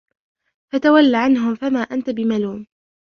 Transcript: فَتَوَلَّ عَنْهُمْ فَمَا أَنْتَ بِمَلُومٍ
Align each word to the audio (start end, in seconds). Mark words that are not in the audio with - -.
فَتَوَلَّ 0.71 1.15
عَنْهُمْ 1.15 1.55
فَمَا 1.55 1.79
أَنْتَ 1.81 2.09
بِمَلُومٍ 2.09 2.65